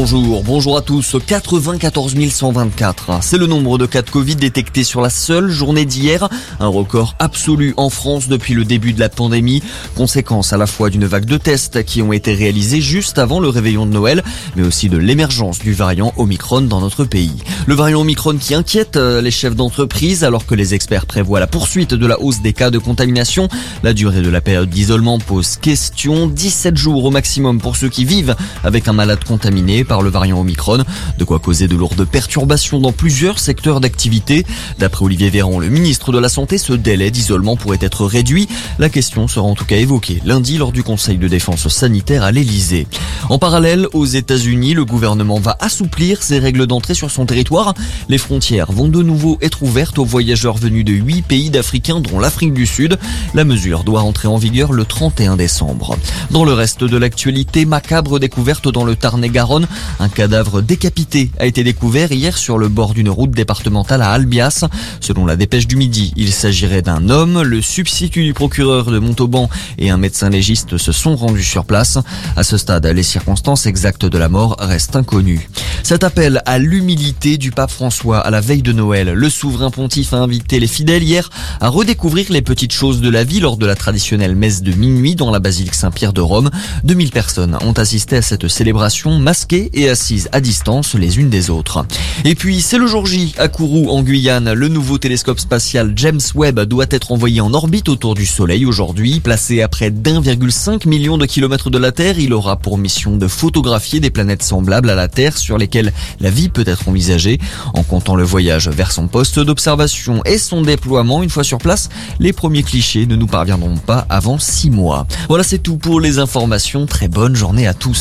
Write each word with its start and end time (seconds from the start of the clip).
Bonjour, 0.00 0.44
bonjour 0.44 0.76
à 0.76 0.80
tous. 0.80 1.16
94 1.26 2.14
124. 2.30 3.18
C'est 3.20 3.36
le 3.36 3.48
nombre 3.48 3.78
de 3.78 3.86
cas 3.86 4.02
de 4.02 4.08
Covid 4.08 4.36
détectés 4.36 4.84
sur 4.84 5.00
la 5.00 5.10
seule 5.10 5.50
journée 5.50 5.86
d'hier. 5.86 6.28
Un 6.60 6.68
record 6.68 7.16
absolu 7.18 7.74
en 7.76 7.90
France 7.90 8.28
depuis 8.28 8.54
le 8.54 8.64
début 8.64 8.92
de 8.92 9.00
la 9.00 9.08
pandémie. 9.08 9.60
Conséquence 9.96 10.52
à 10.52 10.56
la 10.56 10.68
fois 10.68 10.88
d'une 10.88 11.04
vague 11.04 11.24
de 11.24 11.36
tests 11.36 11.82
qui 11.82 12.00
ont 12.00 12.12
été 12.12 12.32
réalisés 12.32 12.80
juste 12.80 13.18
avant 13.18 13.40
le 13.40 13.48
réveillon 13.48 13.86
de 13.86 13.90
Noël, 13.90 14.22
mais 14.54 14.62
aussi 14.62 14.88
de 14.88 14.98
l'émergence 14.98 15.58
du 15.58 15.72
variant 15.72 16.12
Omicron 16.16 16.60
dans 16.60 16.80
notre 16.80 17.04
pays. 17.04 17.34
Le 17.66 17.74
variant 17.74 18.02
Omicron 18.02 18.36
qui 18.36 18.54
inquiète 18.54 18.96
euh, 18.96 19.20
les 19.20 19.32
chefs 19.32 19.56
d'entreprise 19.56 20.22
alors 20.22 20.46
que 20.46 20.54
les 20.54 20.74
experts 20.74 21.06
prévoient 21.06 21.40
la 21.40 21.48
poursuite 21.48 21.94
de 21.94 22.06
la 22.06 22.20
hausse 22.20 22.40
des 22.40 22.52
cas 22.52 22.70
de 22.70 22.78
contamination. 22.78 23.48
La 23.82 23.92
durée 23.94 24.22
de 24.22 24.30
la 24.30 24.40
période 24.40 24.70
d'isolement 24.70 25.18
pose 25.18 25.56
question. 25.56 26.28
17 26.28 26.76
jours 26.76 27.04
au 27.04 27.10
maximum 27.10 27.60
pour 27.60 27.74
ceux 27.74 27.88
qui 27.88 28.04
vivent 28.04 28.36
avec 28.62 28.86
un 28.86 28.92
malade 28.92 29.24
contaminé 29.24 29.86
par 29.88 30.02
le 30.02 30.10
variant 30.10 30.40
Omicron, 30.40 30.84
de 31.18 31.24
quoi 31.24 31.40
causer 31.40 31.66
de 31.66 31.74
lourdes 31.74 32.04
perturbations 32.04 32.78
dans 32.78 32.92
plusieurs 32.92 33.40
secteurs 33.40 33.80
d'activité. 33.80 34.46
D'après 34.78 35.04
Olivier 35.04 35.30
Véran, 35.30 35.58
le 35.58 35.68
ministre 35.68 36.12
de 36.12 36.18
la 36.18 36.28
Santé, 36.28 36.58
ce 36.58 36.74
délai 36.74 37.10
d'isolement 37.10 37.56
pourrait 37.56 37.78
être 37.80 38.04
réduit. 38.04 38.48
La 38.78 38.90
question 38.90 39.26
sera 39.26 39.46
en 39.46 39.54
tout 39.54 39.64
cas 39.64 39.76
évoquée 39.76 40.20
lundi 40.24 40.58
lors 40.58 40.70
du 40.70 40.82
Conseil 40.82 41.16
de 41.16 41.26
défense 41.26 41.68
sanitaire 41.68 42.22
à 42.22 42.30
l'Elysée. 42.30 42.86
En 43.28 43.38
parallèle, 43.38 43.86
aux 43.92 44.06
États-Unis, 44.06 44.72
le 44.72 44.86
gouvernement 44.86 45.38
va 45.38 45.56
assouplir 45.60 46.22
ses 46.22 46.38
règles 46.38 46.66
d'entrée 46.66 46.94
sur 46.94 47.10
son 47.10 47.26
territoire. 47.26 47.74
Les 48.08 48.16
frontières 48.16 48.72
vont 48.72 48.88
de 48.88 49.02
nouveau 49.02 49.36
être 49.42 49.62
ouvertes 49.62 49.98
aux 49.98 50.04
voyageurs 50.04 50.56
venus 50.56 50.84
de 50.84 50.92
huit 50.92 51.22
pays 51.22 51.50
d'Africains, 51.50 52.00
dont 52.00 52.20
l'Afrique 52.20 52.54
du 52.54 52.66
Sud. 52.66 52.98
La 53.34 53.44
mesure 53.44 53.84
doit 53.84 54.00
entrer 54.00 54.28
en 54.28 54.38
vigueur 54.38 54.72
le 54.72 54.86
31 54.86 55.36
décembre. 55.36 55.98
Dans 56.30 56.44
le 56.44 56.54
reste 56.54 56.84
de 56.84 56.96
l'actualité, 56.96 57.66
macabre 57.66 58.18
découverte 58.18 58.68
dans 58.68 58.84
le 58.84 58.96
Tarn-et-Garonne, 58.96 59.66
un 60.00 60.08
cadavre 60.08 60.62
décapité 60.62 61.30
a 61.38 61.44
été 61.44 61.64
découvert 61.64 62.12
hier 62.12 62.38
sur 62.38 62.56
le 62.56 62.68
bord 62.68 62.94
d'une 62.94 63.10
route 63.10 63.30
départementale 63.30 64.00
à 64.00 64.10
Albias. 64.12 64.64
Selon 65.00 65.26
la 65.26 65.36
dépêche 65.36 65.66
du 65.66 65.76
midi, 65.76 66.14
il 66.16 66.32
s'agirait 66.32 66.82
d'un 66.82 67.10
homme. 67.10 67.42
Le 67.42 67.60
substitut 67.60 68.24
du 68.24 68.32
procureur 68.32 68.90
de 68.90 68.98
Montauban 68.98 69.50
et 69.78 69.90
un 69.90 69.98
médecin 69.98 70.30
légiste 70.30 70.78
se 70.78 70.92
sont 70.92 71.14
rendus 71.14 71.44
sur 71.44 71.66
place. 71.66 71.98
À 72.36 72.42
ce 72.42 72.56
stade, 72.56 72.86
circonstances 73.18 73.66
exactes 73.66 74.06
de 74.06 74.16
la 74.16 74.28
mort 74.28 74.54
restent 74.60 74.94
inconnues. 74.94 75.50
Cet 75.82 76.04
appel 76.04 76.40
à 76.46 76.58
l'humilité 76.58 77.36
du 77.36 77.50
pape 77.50 77.72
François 77.72 78.20
à 78.20 78.30
la 78.30 78.40
veille 78.40 78.62
de 78.62 78.72
Noël, 78.72 79.12
le 79.12 79.30
souverain 79.30 79.70
pontife 79.70 80.14
a 80.14 80.18
invité 80.18 80.60
les 80.60 80.68
fidèles 80.68 81.02
hier 81.02 81.28
à 81.60 81.68
redécouvrir 81.68 82.26
les 82.30 82.42
petites 82.42 82.72
choses 82.72 83.00
de 83.00 83.08
la 83.08 83.24
vie 83.24 83.40
lors 83.40 83.56
de 83.56 83.66
la 83.66 83.74
traditionnelle 83.74 84.36
messe 84.36 84.62
de 84.62 84.72
minuit 84.72 85.16
dans 85.16 85.32
la 85.32 85.40
basilique 85.40 85.74
Saint-Pierre 85.74 86.12
de 86.12 86.20
Rome. 86.20 86.50
2000 86.84 87.10
personnes 87.10 87.58
ont 87.62 87.72
assisté 87.72 88.16
à 88.16 88.22
cette 88.22 88.46
célébration 88.46 89.18
masquée 89.18 89.68
et 89.74 89.88
assises 89.88 90.28
à 90.30 90.40
distance 90.40 90.94
les 90.94 91.18
unes 91.18 91.30
des 91.30 91.50
autres. 91.50 91.84
Et 92.24 92.36
puis 92.36 92.62
c'est 92.62 92.78
le 92.78 92.86
jour 92.86 93.04
J 93.04 93.34
à 93.36 93.48
Kourou 93.48 93.90
en 93.90 94.02
Guyane. 94.02 94.52
Le 94.52 94.68
nouveau 94.68 94.98
télescope 94.98 95.40
spatial 95.40 95.92
James 95.96 96.20
Webb 96.36 96.60
doit 96.60 96.86
être 96.90 97.10
envoyé 97.10 97.40
en 97.40 97.52
orbite 97.52 97.88
autour 97.88 98.14
du 98.14 98.26
Soleil 98.26 98.64
aujourd'hui. 98.64 99.18
Placé 99.18 99.62
à 99.62 99.68
près 99.68 99.90
d'1,5 99.90 100.86
million 100.88 101.18
de 101.18 101.26
kilomètres 101.26 101.70
de 101.70 101.78
la 101.78 101.90
Terre, 101.90 102.20
il 102.20 102.32
aura 102.32 102.56
pour 102.56 102.78
mission 102.78 103.07
de 103.16 103.26
photographier 103.28 104.00
des 104.00 104.10
planètes 104.10 104.42
semblables 104.42 104.90
à 104.90 104.94
la 104.94 105.08
Terre 105.08 105.38
sur 105.38 105.56
lesquelles 105.58 105.92
la 106.20 106.30
vie 106.30 106.48
peut 106.48 106.64
être 106.66 106.88
envisagée. 106.88 107.38
En 107.74 107.82
comptant 107.82 108.14
le 108.14 108.24
voyage 108.24 108.68
vers 108.68 108.92
son 108.92 109.08
poste 109.08 109.38
d'observation 109.38 110.22
et 110.24 110.38
son 110.38 110.62
déploiement 110.62 111.22
une 111.22 111.30
fois 111.30 111.44
sur 111.44 111.58
place, 111.58 111.88
les 112.18 112.32
premiers 112.32 112.62
clichés 112.62 113.06
ne 113.06 113.16
nous 113.16 113.26
parviendront 113.26 113.76
pas 113.76 114.06
avant 114.08 114.38
6 114.38 114.70
mois. 114.70 115.06
Voilà 115.28 115.44
c'est 115.44 115.58
tout 115.58 115.76
pour 115.78 116.00
les 116.00 116.18
informations. 116.18 116.86
Très 116.86 117.08
bonne 117.08 117.34
journée 117.34 117.66
à 117.66 117.74
tous. 117.74 117.96